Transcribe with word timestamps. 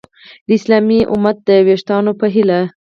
د 0.47 0.49
اسلامي 0.59 0.99
امت 1.13 1.37
د 1.47 1.49
ویښتابه 1.67 2.13
په 2.19 2.25
هیله! 2.33 2.59